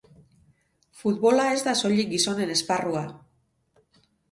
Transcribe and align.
Futbola 1.01 1.45
ez 1.59 1.59
da 1.67 1.77
soilik 1.83 2.11
gizonen 2.15 2.55
esparrua. 2.57 3.07